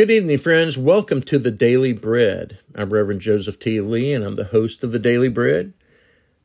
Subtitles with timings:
[0.00, 0.78] Good evening, friends.
[0.78, 2.58] Welcome to the Daily Bread.
[2.74, 3.82] I'm Reverend Joseph T.
[3.82, 5.74] Lee, and I'm the host of the Daily Bread.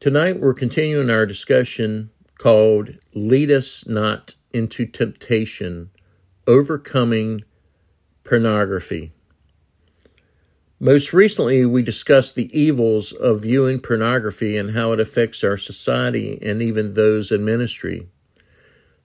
[0.00, 5.88] Tonight, we're continuing our discussion called Lead Us Not into Temptation
[6.46, 7.42] Overcoming
[8.22, 9.12] Pornography.
[10.78, 16.38] Most recently, we discussed the evils of viewing pornography and how it affects our society
[16.42, 18.08] and even those in ministry.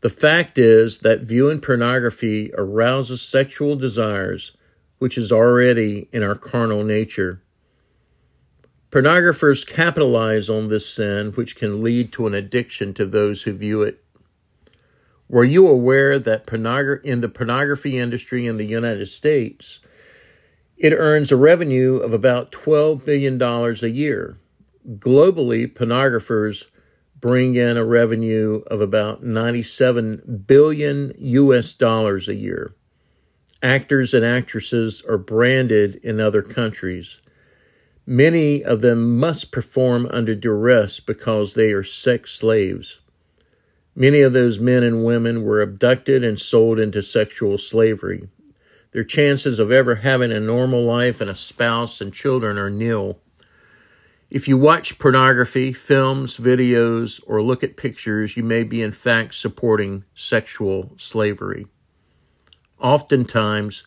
[0.00, 4.52] The fact is that viewing pornography arouses sexual desires,
[4.98, 7.42] which is already in our carnal nature.
[8.90, 13.82] Pornographers capitalize on this sin, which can lead to an addiction to those who view
[13.82, 14.02] it.
[15.28, 16.48] Were you aware that
[17.04, 19.80] in the pornography industry in the United States,
[20.76, 24.38] it earns a revenue of about $12 billion a year?
[24.88, 26.66] Globally, pornographers
[27.20, 32.74] bring in a revenue of about 97 billion US dollars a year.
[33.62, 37.20] Actors and actresses are branded in other countries.
[38.06, 43.00] Many of them must perform under duress because they are sex slaves.
[43.94, 48.28] Many of those men and women were abducted and sold into sexual slavery.
[48.92, 53.18] Their chances of ever having a normal life and a spouse and children are nil.
[54.28, 59.34] If you watch pornography, films, videos, or look at pictures, you may be in fact
[59.34, 61.66] supporting sexual slavery.
[62.80, 63.84] Oftentimes,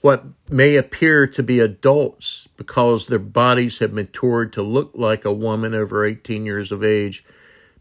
[0.00, 5.32] what may appear to be adults because their bodies have matured to look like a
[5.32, 7.24] woman over 18 years of age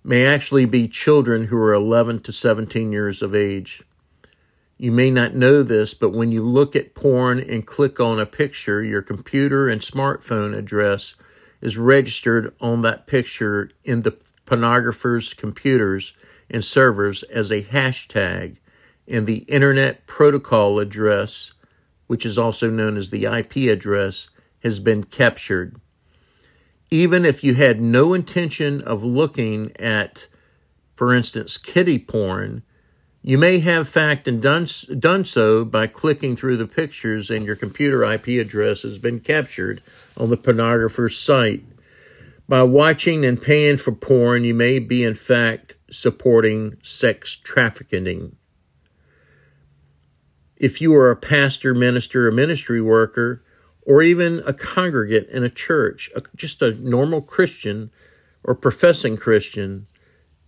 [0.03, 3.83] may actually be children who are 11 to 17 years of age.
[4.77, 8.25] You may not know this, but when you look at porn and click on a
[8.25, 11.15] picture, your computer and smartphone address
[11.61, 16.13] is registered on that picture in the pornographer's computers
[16.49, 18.57] and servers as a hashtag,
[19.07, 21.53] and the Internet Protocol address,
[22.07, 24.27] which is also known as the IP address,
[24.63, 25.79] has been captured.
[26.89, 30.27] Even if you had no intention of looking at,
[30.95, 32.63] for instance, kiddie porn,
[33.23, 34.67] you may have fact and done,
[34.97, 39.81] done so by clicking through the pictures and your computer IP address has been captured
[40.17, 41.63] on the pornographer's site.
[42.49, 48.35] By watching and paying for porn, you may be in fact supporting sex trafficking.
[50.57, 53.43] If you are a pastor, minister, or ministry worker,
[53.83, 57.91] or even a congregant in a church, just a normal Christian
[58.43, 59.87] or professing Christian,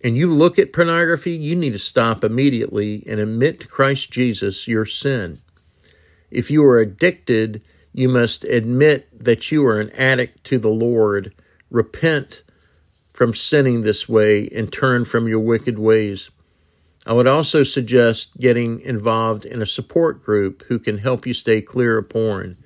[0.03, 4.67] and you look at pornography, you need to stop immediately and admit to Christ Jesus
[4.67, 5.41] your sin.
[6.29, 7.61] If you are addicted,
[7.93, 11.33] you must admit that you are an addict to the Lord.
[11.69, 12.43] Repent
[13.13, 16.31] from sinning this way and turn from your wicked ways.
[17.05, 21.61] I would also suggest getting involved in a support group who can help you stay
[21.61, 22.57] clear of porn.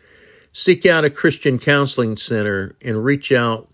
[0.54, 3.70] Seek out a Christian counseling center and reach out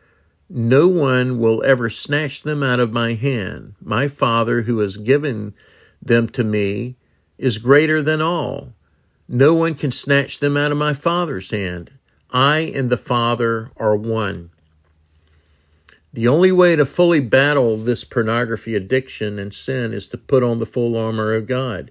[0.49, 3.75] No one will ever snatch them out of my hand.
[3.83, 5.55] My Father, who has given
[6.01, 6.95] them to me,
[7.37, 8.75] is greater than all.
[9.29, 11.98] No one can snatch them out of my Father's hand.
[12.31, 14.51] I and the Father are one.
[16.13, 20.59] The only way to fully battle this pornography addiction and sin is to put on
[20.59, 21.91] the full armor of God,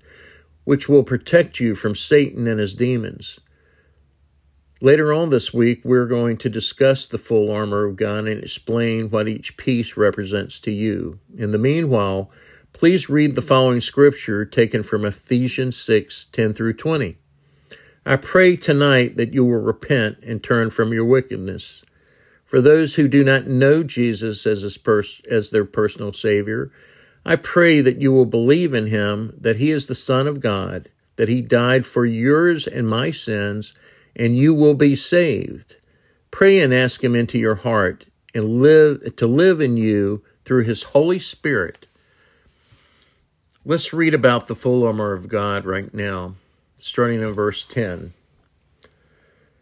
[0.63, 3.39] which will protect you from Satan and his demons.
[4.79, 9.09] Later on this week, we're going to discuss the full armor of God and explain
[9.09, 11.19] what each piece represents to you.
[11.35, 12.29] In the meanwhile,
[12.73, 17.17] please read the following scripture taken from Ephesians 6 10 through 20.
[18.07, 21.83] I pray tonight that you will repent and turn from your wickedness.
[22.45, 26.71] For those who do not know Jesus as, pers- as their personal Savior,
[27.25, 30.89] I pray that you will believe in him, that he is the Son of God,
[31.17, 33.73] that he died for yours and my sins,
[34.15, 35.75] and you will be saved.
[36.31, 40.83] Pray and ask him into your heart and live to live in you through his
[40.83, 41.87] Holy Spirit
[43.69, 46.35] Let's read about the full armor of God right now,
[46.77, 48.13] starting in verse 10.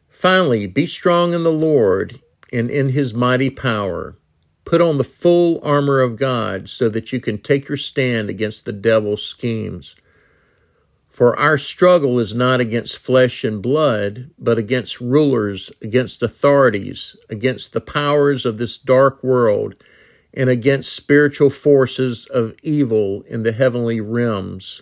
[0.09, 2.21] Finally, be strong in the Lord
[2.51, 4.15] and in his mighty power.
[4.63, 8.65] Put on the full armor of God so that you can take your stand against
[8.65, 9.95] the devil's schemes.
[11.09, 17.71] For our struggle is not against flesh and blood, but against rulers, against authorities, against
[17.71, 19.75] the powers of this dark world,
[20.33, 24.81] and against spiritual forces of evil in the heavenly realms.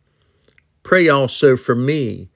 [0.83, 2.29] Pray also for me,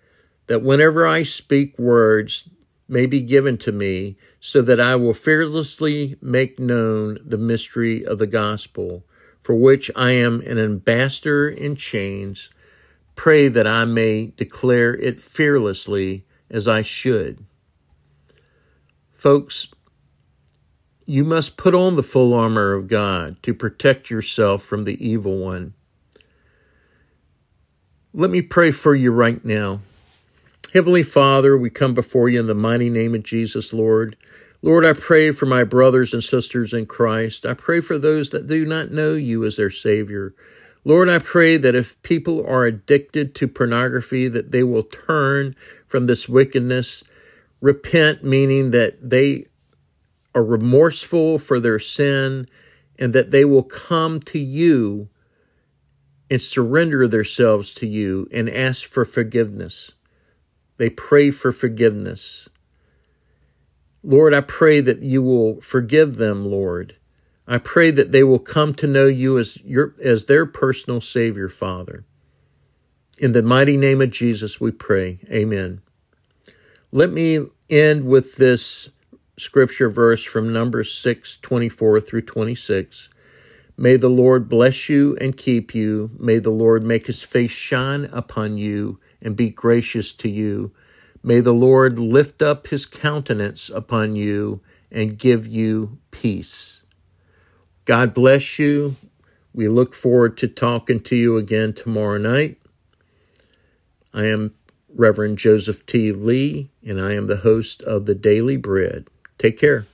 [0.48, 2.48] that whenever I speak words
[2.88, 8.20] may be given to me, so that I will fearlessly make known the mystery of
[8.20, 9.04] the gospel,
[9.42, 12.50] for which I am an ambassador in chains.
[13.16, 17.46] Pray that I may declare it fearlessly as I should.
[19.14, 19.70] Folks,
[21.06, 25.38] you must put on the full armor of God to protect yourself from the evil
[25.38, 25.74] one.
[28.18, 29.82] Let me pray for you right now.
[30.74, 34.16] Heavenly Father, we come before you in the mighty name of Jesus, Lord.
[34.62, 37.46] Lord, I pray for my brothers and sisters in Christ.
[37.46, 40.34] I pray for those that do not know you as their Savior.
[40.86, 45.54] Lord, I pray that if people are addicted to pornography, that they will turn
[45.86, 47.04] from this wickedness,
[47.60, 49.48] repent, meaning that they
[50.34, 52.48] are remorseful for their sin,
[52.98, 55.10] and that they will come to you
[56.36, 59.94] and surrender themselves to you and ask for forgiveness.
[60.76, 62.50] They pray for forgiveness.
[64.04, 66.98] Lord, I pray that you will forgive them, Lord.
[67.48, 71.48] I pray that they will come to know you as your as their personal savior,
[71.48, 72.04] Father.
[73.18, 75.20] In the mighty name of Jesus we pray.
[75.32, 75.80] Amen.
[76.92, 78.90] Let me end with this
[79.38, 83.10] scripture verse from Numbers 6, 24 through 26.
[83.78, 86.12] May the Lord bless you and keep you.
[86.18, 90.72] May the Lord make his face shine upon you and be gracious to you.
[91.22, 94.62] May the Lord lift up his countenance upon you
[94.92, 96.84] and give you peace.
[97.84, 98.96] God bless you.
[99.54, 102.58] We look forward to talking to you again tomorrow night.
[104.14, 104.54] I am
[104.88, 106.12] Reverend Joseph T.
[106.14, 109.08] Lee, and I am the host of the Daily Bread.
[109.38, 109.86] Take care.